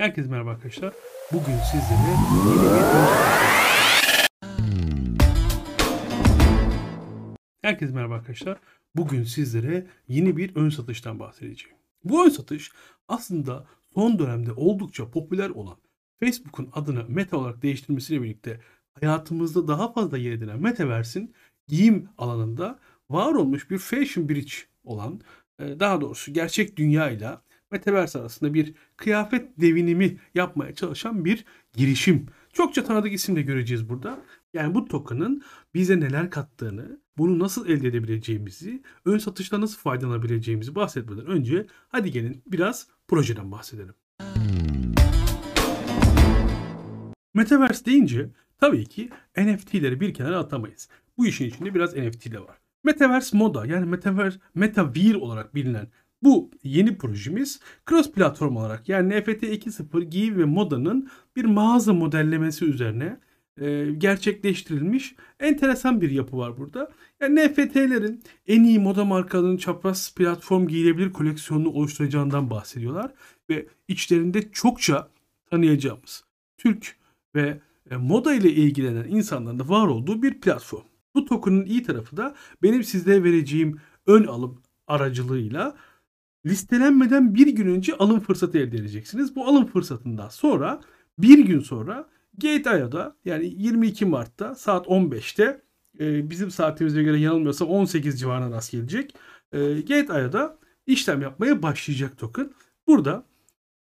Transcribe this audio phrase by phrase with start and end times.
[0.00, 0.94] Herkese merhaba arkadaşlar.
[1.32, 2.80] Bugün sizlere yeni bir
[7.62, 8.58] Herkese merhaba arkadaşlar.
[8.94, 11.76] Bugün sizlere yeni bir ön satıştan bahsedeceğim.
[12.04, 12.70] Bu ön satış
[13.08, 15.76] aslında son dönemde oldukça popüler olan
[16.20, 18.60] Facebook'un adını Meta olarak değiştirmesiyle birlikte
[19.00, 21.34] hayatımızda daha fazla yer edinen Metaverse'in
[21.68, 22.78] giyim alanında
[23.10, 24.52] var olmuş bir fashion bridge
[24.84, 25.20] olan
[25.58, 31.44] e, daha doğrusu gerçek dünyayla Metaverse arasında bir kıyafet devinimi yapmaya çalışan bir
[31.76, 32.26] girişim.
[32.52, 34.22] Çokça tanıdık isimle göreceğiz burada.
[34.54, 35.42] Yani bu token'ın
[35.74, 42.42] bize neler kattığını, bunu nasıl elde edebileceğimizi, ön satışta nasıl faydalanabileceğimizi bahsetmeden önce hadi gelin
[42.46, 43.94] biraz projeden bahsedelim.
[47.34, 50.88] Metaverse deyince tabii ki NFT'leri bir kenara atamayız.
[51.18, 52.58] Bu işin içinde biraz NFT de var.
[52.84, 55.88] Metaverse Moda yani Metaverse Metaverse olarak bilinen
[56.22, 62.64] bu yeni projemiz cross platform olarak yani NFT 2.0 giyim ve modanın bir mağaza modellemesi
[62.64, 63.20] üzerine
[63.60, 66.90] e, gerçekleştirilmiş enteresan bir yapı var burada.
[67.20, 73.12] Yani NFT'lerin en iyi moda markalarının çapraz platform giyilebilir koleksiyonunu oluşturacağından bahsediyorlar
[73.50, 75.08] ve içlerinde çokça
[75.50, 76.24] tanıyacağımız
[76.58, 76.96] Türk
[77.34, 80.84] ve e, moda ile ilgilenen insanların da var olduğu bir platform.
[81.14, 85.76] Bu token'ın iyi tarafı da benim sizlere vereceğim ön alım aracılığıyla
[86.46, 89.36] listelenmeden bir gün önce alım fırsatı elde edeceksiniz.
[89.36, 90.80] Bu alım fırsatından sonra
[91.18, 95.62] bir gün sonra Gate.io'da yani 22 Mart'ta saat 15'te
[96.00, 99.14] e, bizim saatimize göre yanılmıyorsam 18 civarına rast gelecek.
[99.52, 102.50] E, Gate.io'da işlem yapmaya başlayacak token.
[102.86, 103.24] Burada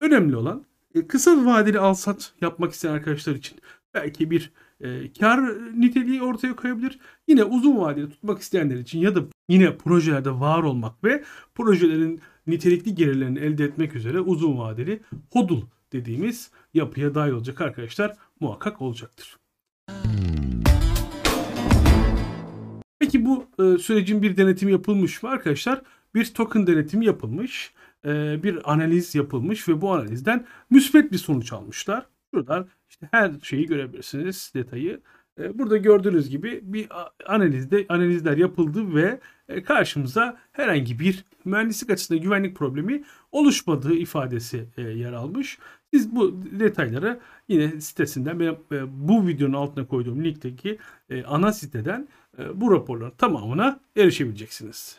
[0.01, 3.59] önemli olan e, kısa vadeli al sat yapmak isteyen arkadaşlar için
[3.95, 5.41] belki bir e, kar
[5.81, 6.99] niteliği ortaya koyabilir.
[7.29, 12.95] Yine uzun vadeli tutmak isteyenler için ya da yine projelerde var olmak ve projelerin nitelikli
[12.95, 15.01] gelirlerini elde etmek üzere uzun vadeli
[15.31, 19.37] hodul dediğimiz yapıya dahil olacak arkadaşlar muhakkak olacaktır.
[22.99, 25.83] Peki bu e, sürecin bir denetimi yapılmış mı arkadaşlar?
[26.15, 27.73] Bir token denetimi yapılmış,
[28.05, 32.07] e, bir analiz yapılmış ve bu analizden müsbet bir sonuç almışlar.
[32.33, 35.01] Buradan işte her şeyi görebilirsiniz detayı.
[35.41, 36.89] E, burada gördüğünüz gibi bir
[37.27, 44.83] analizde analizler yapıldı ve e, karşımıza herhangi bir mühendislik açısından güvenlik problemi oluşmadığı ifadesi e,
[44.83, 45.59] yer almış.
[45.93, 48.57] Siz bu detayları yine sitesinden benim
[48.89, 50.79] bu videonun altına koyduğum linkteki
[51.27, 52.09] ana siteden
[52.55, 54.99] bu raporların tamamına erişebileceksiniz.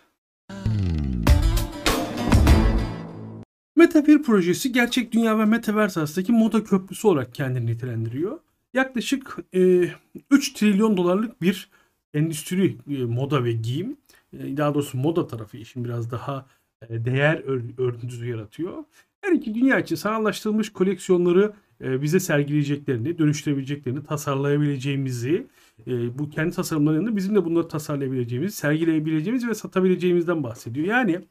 [3.75, 8.39] Meta 1 projesi gerçek dünya ve metaverse arasındaki moda köprüsü olarak kendini nitelendiriyor.
[8.75, 9.89] Yaklaşık e,
[10.31, 11.69] 3 trilyon dolarlık bir
[12.13, 13.97] endüstri e, moda ve giyim.
[14.33, 16.45] E, daha doğrusu moda tarafı işin biraz daha
[16.89, 17.43] e, değer
[17.77, 18.83] örüntüsü yaratıyor.
[19.21, 25.47] Her iki dünya için sanallaştırılmış koleksiyonları e, bize sergileyeceklerini, dönüştürebileceklerini, tasarlayabileceğimizi,
[25.87, 30.87] e, bu kendi tasarımlarında bizim de bunları tasarlayabileceğimiz, sergileyebileceğimiz ve satabileceğimizden bahsediyor.
[30.87, 31.21] Yani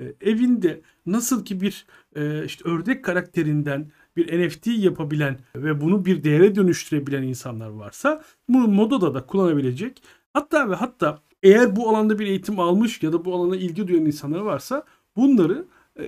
[0.00, 6.24] e, evinde nasıl ki bir e, işte ördek karakterinden bir NFT yapabilen ve bunu bir
[6.24, 10.02] değere dönüştürebilen insanlar varsa bunu modada da kullanabilecek.
[10.32, 14.06] Hatta ve hatta eğer bu alanda bir eğitim almış ya da bu alana ilgi duyan
[14.06, 14.84] insanlar varsa
[15.16, 15.64] bunları
[15.98, 16.02] e,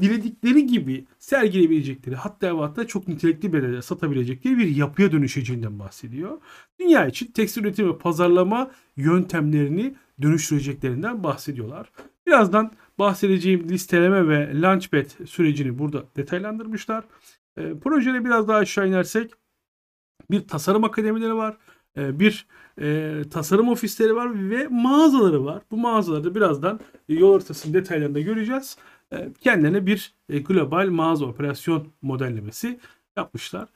[0.00, 6.38] diledikleri gibi sergileyebilecekleri hatta ve hatta çok nitelikli bedele satabilecekleri bir yapıya dönüşeceğinden bahsediyor.
[6.80, 11.92] Dünya için tekstil üretim ve pazarlama yöntemlerini dönüştüreceklerinden bahsediyorlar.
[12.26, 17.04] Birazdan bahsedeceğim listeleme ve launchpad sürecini burada detaylandırmışlar.
[17.56, 19.32] E, projede biraz daha aşağı inersek
[20.30, 21.56] bir tasarım akademileri var.
[21.96, 22.46] E, bir
[22.80, 25.62] e, tasarım ofisleri var ve mağazaları var.
[25.70, 28.76] Bu mağazaları birazdan yol ortasının detaylarında göreceğiz.
[29.12, 32.80] E, kendilerine bir e, global mağaza operasyon modellemesi
[33.16, 33.68] yapmışlar.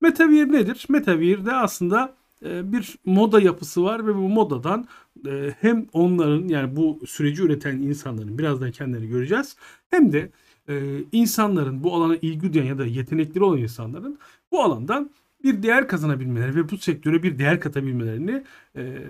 [0.00, 0.86] Metaverse nedir?
[0.88, 2.14] Metaverse de aslında
[2.44, 4.86] bir moda yapısı var ve bu modadan
[5.26, 9.56] e, hem onların yani bu süreci üreten insanların birazdan kendileri göreceğiz
[9.90, 10.30] hem de
[10.68, 14.18] e, insanların bu alana ilgi duyan ya da yetenekleri olan insanların
[14.52, 15.10] bu alandan
[15.44, 18.42] bir değer kazanabilmeleri ve bu sektöre bir değer katabilmelerini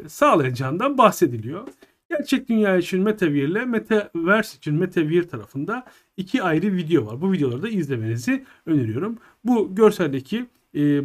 [0.06, 1.68] sağlayacağından bahsediliyor.
[2.10, 5.84] Gerçek dünya için Metaverse ile Metaverse için Metaverse tarafında
[6.16, 7.20] iki ayrı video var.
[7.20, 9.18] Bu videoları da izlemenizi öneriyorum.
[9.44, 10.46] Bu görseldeki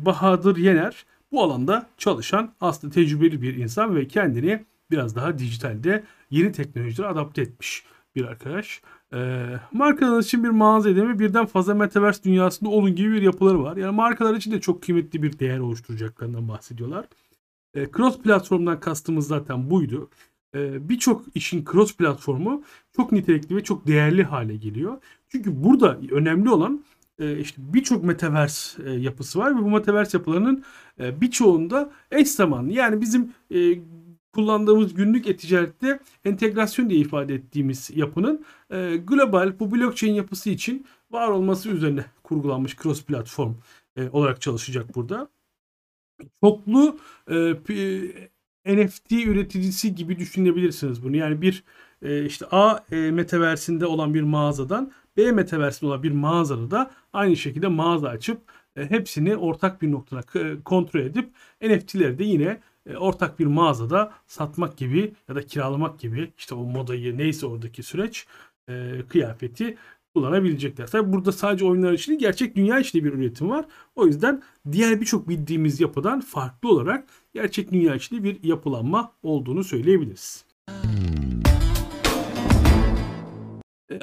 [0.05, 6.51] Bahadır Yener bu alanda çalışan aslında tecrübeli bir insan ve kendini biraz daha dijitalde yeni
[6.51, 7.83] teknolojilere adapte etmiş
[8.15, 8.81] bir arkadaş.
[9.13, 13.77] E, markalar için bir mağaza edemi birden fazla metaverse dünyasında olun gibi bir yapıları var.
[13.77, 17.05] Yani markalar için de çok kıymetli bir değer oluşturacaklarından bahsediyorlar.
[17.73, 20.09] E, cross platformdan kastımız zaten buydu.
[20.55, 22.63] e, birçok işin cross platformu
[22.95, 24.97] çok nitelikli ve çok değerli hale geliyor.
[25.29, 26.83] Çünkü burada önemli olan
[27.19, 30.63] işte birçok metaverse e, yapısı var ve bu metaverse yapılarının
[30.99, 32.71] e, birçoğunda eş zamanlı.
[32.71, 33.79] Yani bizim e,
[34.33, 41.27] kullandığımız günlük e-ticarette entegrasyon diye ifade ettiğimiz yapının e, global bu blockchain yapısı için var
[41.27, 43.53] olması üzerine kurgulanmış cross platform
[43.95, 45.29] e, olarak çalışacak burada.
[46.41, 46.99] Çoklu
[47.31, 47.53] e,
[48.65, 51.15] NFT üreticisi gibi düşünebilirsiniz bunu.
[51.15, 51.63] Yani bir
[52.01, 57.37] e, işte A e, metaversində olan bir mağazadan B metaversində olan bir mağazada da aynı
[57.37, 58.41] şekilde mağaza açıp
[58.75, 60.21] e, hepsini ortak bir noktada
[60.65, 61.29] kontrol edip
[61.61, 66.63] NFT'leri de yine e, ortak bir mağazada satmak gibi ya da kiralamak gibi işte o
[66.63, 68.27] modayı neyse oradaki süreç
[68.69, 69.77] e, kıyafeti
[70.15, 70.87] kullanabilecekler.
[70.87, 73.65] Tabi burada sadece oyunlar için gerçek dünya içinde bir üretim var.
[73.95, 80.45] O yüzden diğer birçok bildiğimiz yapıdan farklı olarak gerçek dünya içinde bir yapılanma olduğunu söyleyebiliriz.
[80.69, 81.26] E,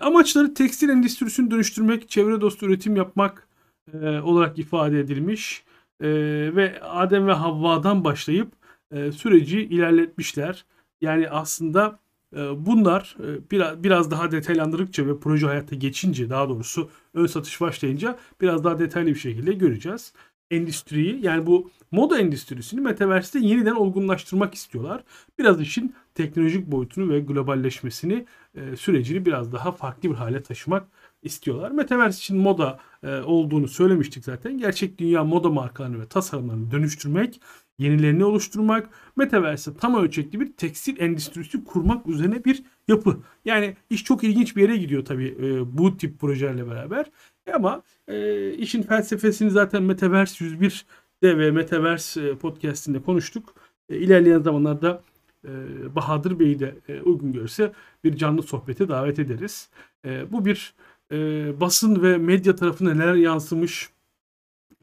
[0.00, 3.48] amaçları tekstil endüstrisini dönüştürmek, çevre dostu üretim yapmak
[3.92, 5.64] e, olarak ifade edilmiş
[6.00, 6.08] e,
[6.56, 8.52] ve Adem ve Havva'dan başlayıp
[8.90, 10.64] e, süreci ilerletmişler.
[11.00, 11.98] Yani aslında
[12.36, 17.60] e, bunlar e, biraz, biraz daha detaylandırdıkça ve proje hayata geçince daha doğrusu ön satış
[17.60, 20.12] başlayınca biraz daha detaylı bir şekilde göreceğiz.
[20.56, 25.04] Endüstriyi yani bu moda endüstrisini Metaverse'de yeniden olgunlaştırmak istiyorlar.
[25.38, 30.88] Biraz işin teknolojik boyutunu ve globalleşmesini e, sürecini biraz daha farklı bir hale taşımak
[31.22, 31.70] istiyorlar.
[31.70, 34.58] Metaverse için moda e, olduğunu söylemiştik zaten.
[34.58, 37.40] Gerçek dünya moda markalarını ve tasarımlarını dönüştürmek,
[37.78, 43.18] yenilerini oluşturmak, Metaverse'e tam ölçekli bir tekstil endüstrisi kurmak üzerine bir yapı.
[43.44, 47.06] Yani iş çok ilginç bir yere gidiyor tabii e, bu tip projelerle beraber.
[47.52, 53.54] Ama e, işin felsefesini zaten Metaverse 101'de ve Metaverse e, podcastinde konuştuk.
[53.88, 55.02] E, ilerleyen zamanlarda
[55.44, 55.50] e,
[55.94, 57.72] Bahadır Bey'i de e, uygun görse
[58.04, 59.70] bir canlı sohbete davet ederiz.
[60.04, 60.74] E, bu bir
[61.12, 61.16] e,
[61.60, 63.90] basın ve medya tarafına neler yansımış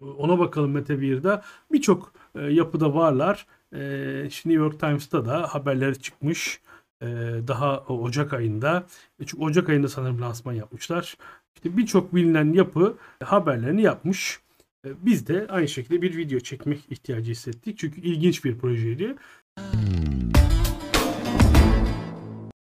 [0.02, 1.42] ona bakalım Mete 1'de.
[1.72, 3.48] Birçok e, yapıda varlar.
[3.74, 3.80] E,
[4.24, 6.62] New York Times'ta da haberleri çıkmış.
[7.02, 7.07] E,
[7.48, 8.86] daha Ocak ayında.
[9.19, 11.18] E, çünkü Ocak ayında sanırım lansman yapmışlar.
[11.56, 14.39] İşte birçok bilinen yapı haberlerini yapmış.
[14.86, 17.77] E, biz de aynı şekilde bir video çekmek ihtiyacı hissettik.
[17.77, 19.15] Çünkü ilginç bir projeydi.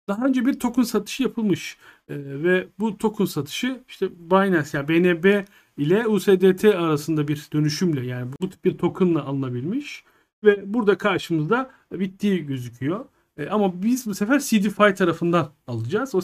[0.08, 1.76] Daha önce bir token satışı yapılmış
[2.08, 5.44] e, ve bu token satışı işte Binance yani BNB
[5.76, 10.04] ile USDT arasında bir dönüşümle yani bu tip bir tokenla alınabilmiş
[10.44, 13.04] ve burada karşımızda bittiği gözüküyor.
[13.36, 16.14] E, ama biz bu sefer CDFI tarafından alacağız.
[16.14, 16.20] O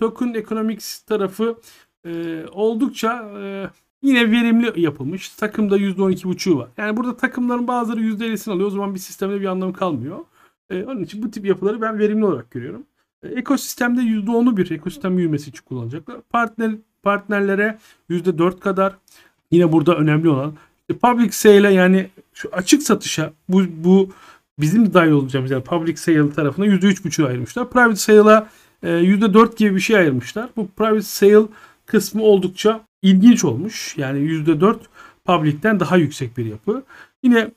[0.00, 1.56] Token Economics tarafı
[2.06, 3.70] e, oldukça e,
[4.02, 5.28] yine verimli yapılmış.
[5.28, 6.68] Takımda %12.5'u var.
[6.76, 8.68] Yani burada takımların bazıları %50'sini alıyor.
[8.68, 10.18] O zaman bir sistemde bir anlamı kalmıyor.
[10.70, 12.82] E, onun için bu tip yapıları ben verimli olarak görüyorum.
[13.22, 16.20] E, ekosistemde %10'u bir ekosistem büyümesi için kullanacaklar.
[16.20, 17.78] Partner partnerlere
[18.10, 18.94] %4 kadar.
[19.50, 20.54] Yine burada önemli olan
[21.02, 24.10] public sale yani şu açık satışa bu bu
[24.58, 27.70] bizim dahil olacağımız yani public sale tarafına %3,5 ayırmışlar.
[27.70, 28.48] Private sale'a
[28.82, 30.50] %4 gibi bir şey ayırmışlar.
[30.56, 31.46] Bu private sale
[31.86, 33.94] kısmı oldukça ilginç olmuş.
[33.96, 34.76] Yani %4
[35.24, 36.82] public'ten daha yüksek bir yapı.
[37.22, 37.50] Yine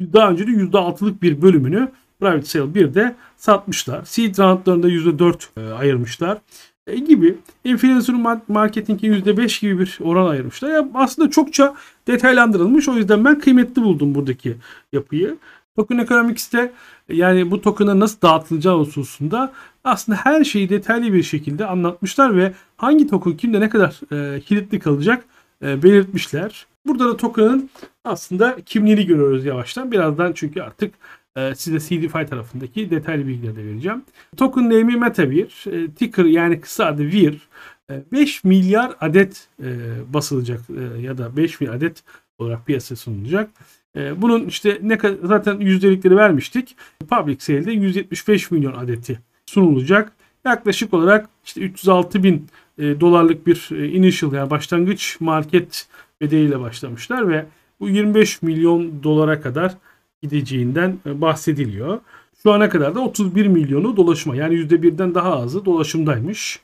[0.00, 1.88] daha önce de %6'lık bir bölümünü
[2.20, 4.04] Private Sale 1'de satmışlar.
[4.04, 6.38] Seed roundlarında %4 e, ayırmışlar
[6.86, 7.38] e, gibi.
[7.64, 10.70] Influencer marketing'e %5 gibi bir oran ayırmışlar.
[10.70, 11.74] Yani aslında çokça
[12.06, 12.88] detaylandırılmış.
[12.88, 14.56] O yüzden ben kıymetli buldum buradaki
[14.92, 15.36] yapıyı.
[15.76, 16.72] Token Economics'te
[17.08, 19.52] yani bu token'a nasıl dağıtılacağı hususunda
[19.86, 24.78] aslında her şeyi detaylı bir şekilde anlatmışlar ve hangi token kimde ne kadar e, kilitli
[24.78, 25.24] kalacak
[25.62, 26.66] e, belirtmişler.
[26.86, 27.70] Burada da token'ın
[28.04, 29.92] aslında kimliğini görüyoruz yavaştan.
[29.92, 30.94] Birazdan çünkü artık
[31.36, 34.02] e, size CDFI tarafındaki detaylı bilgileri de vereceğim.
[34.36, 35.64] Token name'i Metavir.
[35.72, 37.48] E, ticker yani kısa adı VIR.
[37.90, 39.68] E, 5 milyar adet e,
[40.14, 42.02] basılacak e, ya da 5 milyar adet
[42.38, 43.50] olarak piyasaya sunulacak.
[43.96, 46.76] E, bunun işte ne kadar zaten yüzdelikleri vermiştik.
[47.08, 50.12] Public sale'de 175 milyon adeti sunulacak.
[50.44, 52.46] Yaklaşık olarak işte 306 bin
[52.78, 55.86] e, dolarlık bir e, initial yani başlangıç market
[56.20, 57.46] bedeliyle başlamışlar ve
[57.80, 59.74] bu 25 milyon dolara kadar
[60.22, 62.00] gideceğinden e, bahsediliyor.
[62.42, 66.60] Şu ana kadar da 31 milyonu dolaşıma yani %1'den daha azı dolaşımdaymış.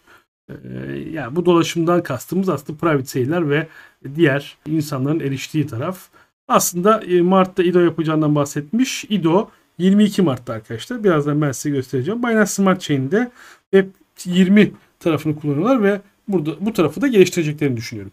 [1.11, 3.69] Yani bu dolaşımdan kastımız aslında private sale'ler ve
[4.15, 6.09] diğer insanların eriştiği taraf.
[6.49, 9.05] Aslında Mart'ta IDO yapacağından bahsetmiş.
[9.05, 9.51] IDO
[9.83, 11.05] 22 Mart'ta arkadaşlar.
[11.05, 12.23] Birazdan ben size göstereceğim.
[12.23, 13.31] Binance Smart Chain'de
[13.71, 13.89] Web
[14.25, 18.13] 20 tarafını kullanıyorlar ve burada bu tarafı da geliştireceklerini düşünüyorum.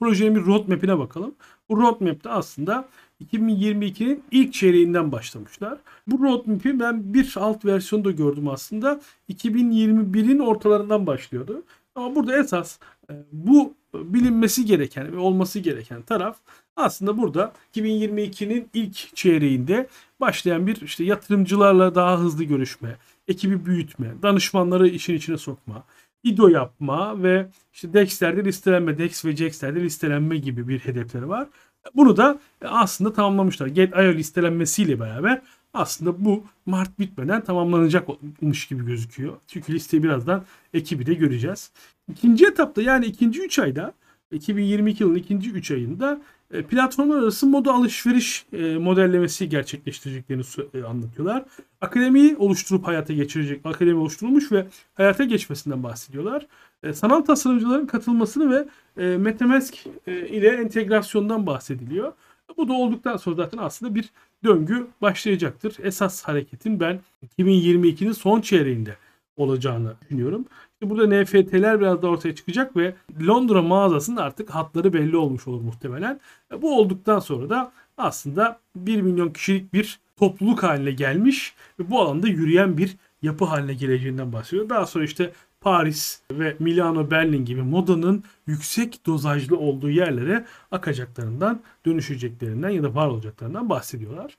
[0.00, 1.34] projenin bir roadmap'ine bakalım.
[1.68, 2.88] Bu roadmap'te aslında
[3.24, 5.78] 2022'nin ilk çeyreğinden başlamışlar.
[6.06, 9.00] Bu roadmap'i ben bir alt versiyonda gördüm aslında.
[9.32, 11.62] 2021'in ortalarından başlıyordu.
[11.94, 12.78] Ama burada esas
[13.10, 16.36] e, bu bilinmesi gereken ve olması gereken taraf
[16.76, 19.88] aslında burada 2022'nin ilk çeyreğinde
[20.20, 22.96] başlayan bir işte yatırımcılarla daha hızlı görüşme,
[23.28, 25.84] ekibi büyütme, danışmanları işin içine sokma,
[26.22, 31.48] IDO yapma ve işte DEX'lerde listelenme, DEX ve JAX'lerde listelenme gibi bir hedefleri var.
[31.94, 33.66] Bunu da aslında tamamlamışlar.
[33.66, 35.42] Get.io listelenmesiyle beraber
[35.74, 39.32] aslında bu Mart bitmeden tamamlanacakmış gibi gözüküyor.
[39.46, 41.70] Çünkü listeyi birazdan ekibi de göreceğiz.
[42.10, 43.94] İkinci etapta yani ikinci 3 ayda
[44.32, 46.20] 2022 yılının ikinci 3 ayında
[46.52, 50.42] e, platformlar arası moda alışveriş e, modellemesi gerçekleştireceklerini
[50.74, 51.44] e, anlatıyorlar.
[51.80, 56.46] Akademiyi oluşturup hayata geçirecek, akademi oluşturulmuş ve hayata geçmesinden bahsediyorlar.
[56.94, 58.66] Sanal tasarımcıların katılmasını
[58.96, 62.12] ve Metamask ile entegrasyondan bahsediliyor.
[62.56, 64.10] Bu da olduktan sonra zaten aslında bir
[64.44, 65.76] döngü başlayacaktır.
[65.82, 67.00] Esas hareketin ben
[67.38, 68.96] 2022'nin son çeyreğinde
[69.36, 70.44] olacağını düşünüyorum.
[70.72, 72.94] İşte burada NFT'ler biraz da ortaya çıkacak ve
[73.26, 76.20] Londra mağazasının artık hatları belli olmuş olur muhtemelen.
[76.62, 82.28] Bu olduktan sonra da aslında 1 milyon kişilik bir topluluk haline gelmiş ve bu alanda
[82.28, 84.68] yürüyen bir yapı haline geleceğinden bahsediyor.
[84.68, 92.70] Daha sonra işte Paris ve Milano, Berlin gibi modanın yüksek dozajlı olduğu yerlere akacaklarından, dönüşeceklerinden
[92.70, 94.36] ya da var olacaklarından bahsediyorlar.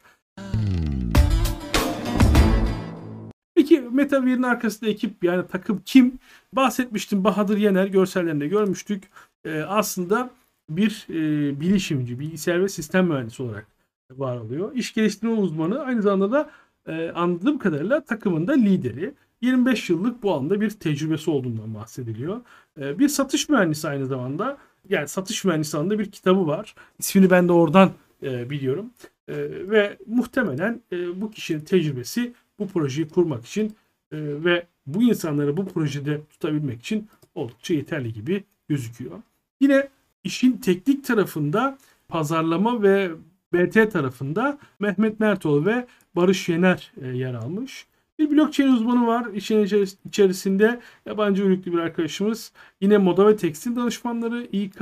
[3.70, 6.20] Peki Metaver'in arkasında ekip yani takım kim?
[6.54, 9.04] Bahsetmiştim Bahadır Yener görsellerinde görmüştük.
[9.46, 10.30] Ee, aslında
[10.70, 13.68] bir e, bilişimci, bilgisayar ve sistem mühendisi olarak
[14.12, 14.76] var oluyor.
[14.76, 16.50] İş geliştirme uzmanı aynı zamanda da
[16.88, 19.14] e, anladığım kadarıyla takımın da lideri.
[19.42, 22.42] 25 yıllık bu alanda bir tecrübesi olduğundan bahsediliyor.
[22.82, 24.58] E, bir satış mühendisi aynı zamanda.
[24.90, 26.76] Yani satış mühendisi alanında bir kitabı var.
[27.00, 27.92] İsmini ben de oradan
[28.24, 28.92] e, biliyorum.
[29.28, 29.36] E,
[29.70, 33.66] ve muhtemelen e, bu kişinin tecrübesi bu projeyi kurmak için
[34.12, 39.22] e, ve bu insanları bu projede tutabilmek için oldukça yeterli gibi gözüküyor.
[39.62, 39.90] Yine
[40.24, 43.12] işin teknik tarafında pazarlama ve
[43.54, 47.88] BT tarafında Mehmet Mertoğlu ve Barış Yener e, yer almış.
[48.20, 52.52] Bir blockchain uzmanı var işin içerisinde yabancı uyruklu bir arkadaşımız.
[52.82, 54.82] Yine moda ve tekstil danışmanları İK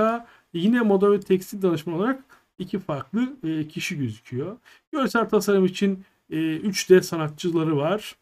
[0.53, 2.23] yine moda ve tekstil danışman olarak
[2.59, 4.57] iki farklı e, kişi gözüküyor.
[4.91, 8.15] Görsel tasarım için 3D sanatçıları var.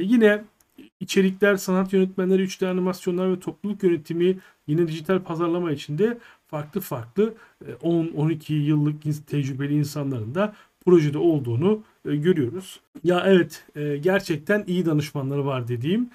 [0.00, 0.44] Yine
[1.00, 7.34] içerikler, sanat yönetmenleri, 3D animasyonlar ve topluluk yönetimi yine dijital pazarlama içinde farklı farklı
[7.82, 10.54] 10-12 yıllık tecrübeli insanların da
[10.86, 12.80] projede olduğunu görüyoruz.
[13.04, 13.66] Ya evet
[14.02, 16.10] gerçekten iyi danışmanları var dediğim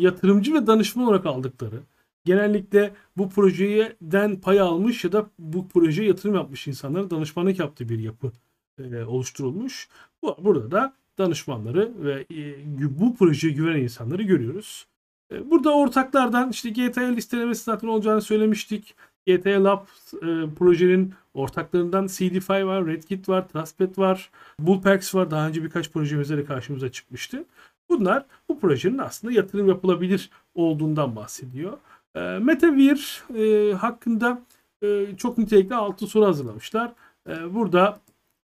[0.00, 1.80] yatırımcı ve danışman olarak aldıkları
[2.24, 7.98] genellikle bu projeden pay almış ya da bu projeye yatırım yapmış insanların danışmanlık yaptığı bir
[7.98, 8.32] yapı
[8.78, 9.88] e, oluşturulmuş.
[10.22, 14.86] Bu, burada da danışmanları ve e, bu projeye güvenen insanları görüyoruz.
[15.32, 18.94] E, burada ortaklardan işte GTA listelemesi zaten olacağını söylemiştik.
[19.26, 25.30] GTA Lab e, projenin ortaklarından CD5 var, Redkit var, Trustpad var, Bullpacks var.
[25.30, 27.44] Daha önce birkaç projemizde de karşımıza çıkmıştı.
[27.88, 31.78] Bunlar bu projenin aslında yatırım yapılabilir olduğundan bahsediyor.
[32.14, 34.42] E, Metavir e, hakkında
[34.82, 36.92] e, çok nitelikli altı soru hazırlamışlar.
[37.28, 38.00] E, burada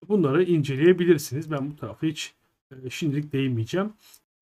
[0.08, 1.50] Bunları inceleyebilirsiniz.
[1.50, 2.34] Ben bu tarafa hiç
[2.70, 3.92] e, şimdilik değinmeyeceğim.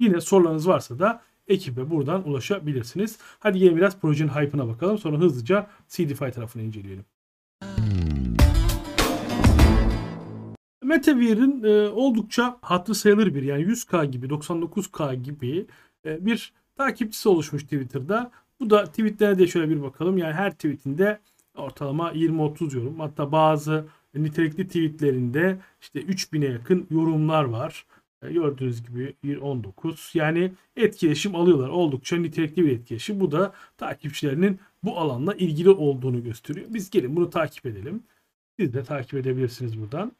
[0.00, 3.18] Yine sorularınız varsa da ekibe buradan ulaşabilirsiniz.
[3.38, 4.98] Hadi gelin biraz projenin hype'ına bakalım.
[4.98, 7.04] Sonra hızlıca CDFI tarafını inceleyelim.
[10.82, 15.66] Metaver'in e, oldukça hatırı sayılır bir yani 100K gibi 99K gibi
[16.04, 18.30] e, bir takipçisi oluşmuş Twitter'da.
[18.60, 20.18] Bu da tweetlere de şöyle bir bakalım.
[20.18, 21.20] Yani her tweetinde
[21.56, 23.00] ortalama 20-30 yorum.
[23.00, 27.86] Hatta bazı nitelikli tweetlerinde işte 3000'e yakın yorumlar var.
[28.22, 30.10] E, gördüğünüz gibi 19.
[30.14, 31.68] Yani etkileşim alıyorlar.
[31.68, 33.20] Oldukça nitelikli bir etkileşim.
[33.20, 36.66] Bu da takipçilerinin bu alanla ilgili olduğunu gösteriyor.
[36.70, 38.02] Biz gelin bunu takip edelim.
[38.60, 40.12] Siz de takip edebilirsiniz buradan.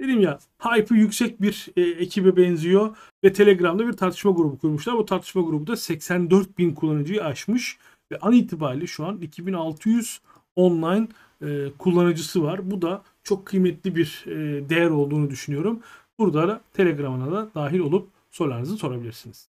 [0.00, 4.96] Dedim ya hype'ı yüksek bir e, ekibe benziyor ve Telegram'da bir tartışma grubu kurmuşlar.
[4.96, 7.78] Bu tartışma grubu da 84 bin kullanıcıyı aşmış
[8.12, 10.20] ve an itibariyle şu an 2600
[10.58, 11.08] online
[11.42, 12.70] e, kullanıcısı var.
[12.70, 15.80] Bu da çok kıymetli bir e, değer olduğunu düşünüyorum.
[16.18, 19.48] Burada da Telegram'ına da dahil olup sorularınızı sorabilirsiniz.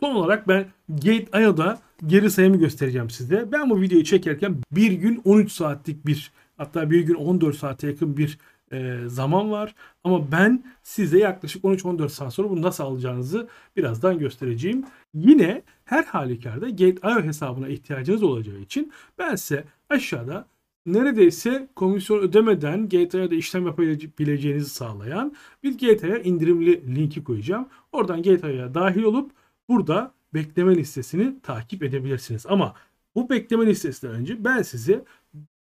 [0.00, 3.52] Son olarak ben Gate.io'da geri sayımı göstereceğim size.
[3.52, 8.16] Ben bu videoyu çekerken bir gün 13 saatlik bir hatta bir gün 14 saate yakın
[8.16, 8.38] bir
[8.72, 9.74] e, zaman var.
[10.04, 14.84] Ama ben size yaklaşık 13-14 saat sonra bunu nasıl alacağınızı birazdan göstereceğim.
[15.14, 20.46] Yine her halükarda Gate.io hesabına ihtiyacınız olacağı için ben size aşağıda
[20.86, 27.68] neredeyse komisyon ödemeden GTA'da işlem yapabileceğinizi sağlayan bir GTA indirimli linki koyacağım.
[27.92, 29.30] Oradan GTA'ya dahil olup
[29.68, 32.46] burada bekleme listesini takip edebilirsiniz.
[32.46, 32.74] Ama
[33.14, 35.04] bu bekleme listesinden önce ben size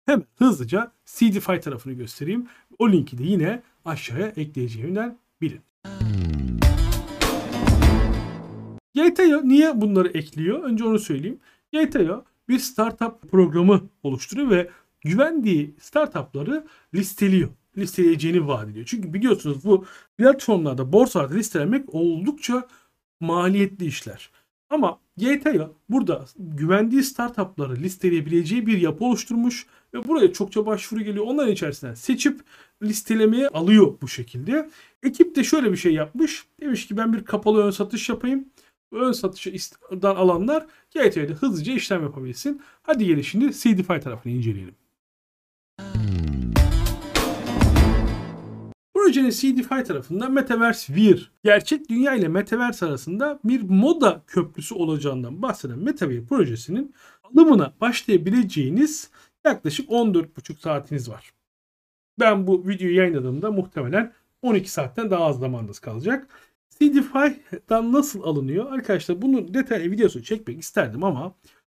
[0.05, 2.47] hemen hızlıca CDFI tarafını göstereyim.
[2.81, 5.61] O linki de yine aşağıya ekleyeceğimden bilin.
[8.95, 10.63] GTA'ya niye bunları ekliyor?
[10.63, 11.39] Önce onu söyleyeyim.
[11.73, 14.69] GTA'ya bir startup programı oluşturuyor ve
[15.01, 17.49] güvendiği startupları listeliyor.
[17.77, 18.85] Listeleyeceğini vaat ediyor.
[18.89, 19.85] Çünkü biliyorsunuz bu
[20.17, 22.67] platformlarda borsalarda listelemek oldukça
[23.19, 24.29] maliyetli işler.
[24.69, 31.25] Ama GTA burada güvendiği startupları listeleyebileceği bir yapı oluşturmuş ve buraya çokça başvuru geliyor.
[31.27, 32.41] Onların içerisinden seçip
[32.81, 34.69] listelemeye alıyor bu şekilde.
[35.03, 36.45] Ekip de şöyle bir şey yapmış.
[36.61, 38.45] Demiş ki ben bir kapalı ön satış yapayım.
[38.91, 42.61] Ön satışdan alanlar GTA'da hızlıca işlem yapabilsin.
[42.83, 44.75] Hadi gelin şimdi CDFI tarafını inceleyelim.
[48.93, 55.79] Projenin CDFI tarafında Metaverse Wear, gerçek dünya ile Metaverse arasında bir moda köprüsü olacağından bahseden
[55.79, 59.09] Metaverse projesinin alımına başlayabileceğiniz
[59.45, 61.33] yaklaşık 14,5 saatiniz var.
[62.21, 66.27] Ben bu videoyu yayınladığımda muhtemelen 12 saatten daha az zamanınız kalacak.
[66.69, 68.71] CDFI'dan nasıl alınıyor?
[68.71, 71.35] Arkadaşlar bunu detaylı videosu çekmek isterdim ama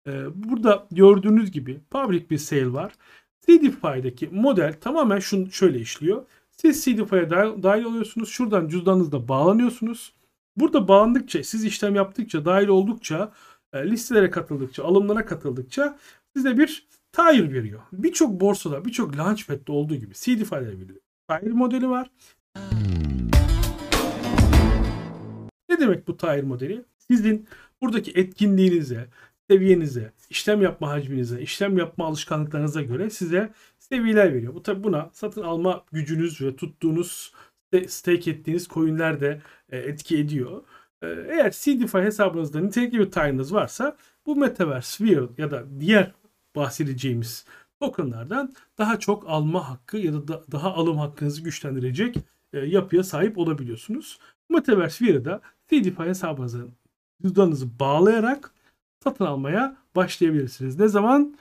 [0.08, 2.94] e, burada gördüğünüz gibi public bir sale var.
[3.42, 6.26] CDFI'deki model tamamen şun, şöyle işliyor.
[6.52, 8.30] Siz CDFI'ye dahil, dahil oluyorsunuz.
[8.30, 10.14] Şuradan cüzdanınızla bağlanıyorsunuz.
[10.58, 13.32] Burada bağlandıkça, siz işlem yaptıkça, dahil oldukça,
[13.74, 15.98] e, listelere katıldıkça, alımlara katıldıkça
[16.36, 17.80] size bir tire veriyor.
[17.94, 20.88] Birçok borsada, birçok launchpad'de olduğu gibi CDFI'de bir
[21.30, 22.10] tire modeli var.
[25.70, 26.86] Ne demek bu tire modeli?
[26.98, 27.48] Sizin
[27.82, 29.08] buradaki etkinliğinize,
[29.50, 34.54] seviyenize, işlem yapma hacminize, işlem yapma alışkanlıklarınıza göre size seviyeler veriyor.
[34.54, 37.34] Bu tabi buna satın alma gücünüz ve tuttuğunuz
[37.88, 40.64] stake ettiğiniz coinler de e, etki ediyor.
[41.02, 46.12] E, eğer CDFI hesabınızda nitelikli bir tire'ınız varsa bu Metaverse Sphere ya da diğer
[46.56, 47.46] bahsedeceğimiz
[47.80, 52.16] tokenlardan daha çok alma hakkı ya da daha alım hakkınızı güçlendirecek
[52.54, 54.20] e, yapıya sahip olabiliyorsunuz.
[54.50, 56.60] Metaverse Sphere'da CDFI hesabınıza
[57.22, 58.52] cüzdanınızı bağlayarak
[59.04, 60.80] satın almaya başlayabilirsiniz.
[60.80, 61.36] Ne zaman?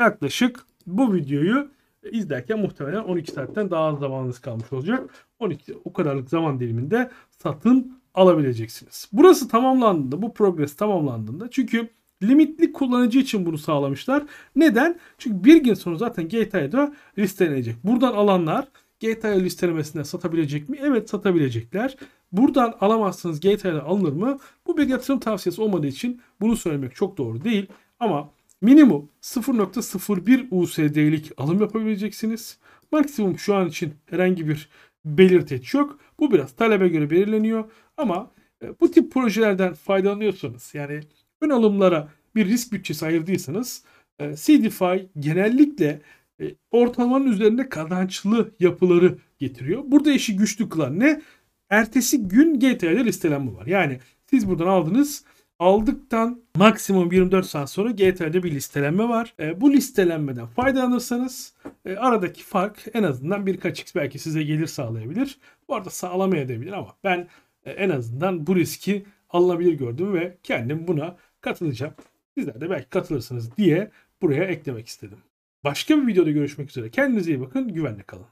[0.00, 1.70] Yaklaşık bu videoyu
[2.12, 5.26] izlerken muhtemelen 12 saatten daha az zamanınız kalmış olacak.
[5.38, 9.08] 12 o kadarlık zaman diliminde satın alabileceksiniz.
[9.12, 11.88] Burası tamamlandığında, bu progres tamamlandığında çünkü
[12.22, 14.22] limitli kullanıcı için bunu sağlamışlar.
[14.56, 14.98] Neden?
[15.18, 17.76] Çünkü bir gün sonra zaten GTA'da listelenecek.
[17.84, 18.68] Buradan alanlar
[19.00, 20.78] GTA listelemesinde satabilecek mi?
[20.82, 21.96] Evet satabilecekler.
[22.32, 24.38] Buradan alamazsınız GTA'da alınır mı?
[24.66, 27.66] Bu bir yatırım tavsiyesi olmadığı için bunu söylemek çok doğru değil.
[28.00, 28.30] Ama
[28.60, 32.58] minimum 0.01 USD'lik alım yapabileceksiniz.
[32.92, 34.68] Maksimum şu an için herhangi bir
[35.04, 35.98] belirteç yok.
[36.18, 37.64] Bu biraz talebe göre belirleniyor.
[37.96, 38.30] Ama
[38.62, 41.00] e, bu tip projelerden faydalanıyorsanız yani
[41.42, 43.84] ön alımlara bir risk bütçesi ayırdıysanız
[44.18, 46.00] e, CDFI genellikle
[46.40, 49.82] e, ortalamanın üzerinde kazançlı yapıları getiriyor.
[49.86, 51.22] Burada işi güçlü kılan ne?
[51.70, 53.66] Ertesi gün GTA'da listelenme var.
[53.66, 54.00] Yani
[54.30, 55.24] siz buradan aldınız.
[55.58, 59.34] Aldıktan maksimum 24 saat sonra GTA'da bir listelenme var.
[59.40, 65.38] E, bu listelenmeden faydalanırsanız e, aradaki fark en azından birkaç x belki size gelir sağlayabilir.
[65.68, 67.28] Bu arada sağlamayabilir ama ben
[67.64, 71.94] e, en azından bu riski alınabilir gördüm ve kendim buna katılacağım.
[72.38, 73.90] Sizler de belki katılırsınız diye
[74.22, 75.18] buraya eklemek istedim.
[75.64, 76.90] Başka bir videoda görüşmek üzere.
[76.90, 77.68] Kendinize iyi bakın.
[77.68, 78.26] Güvenle kalın.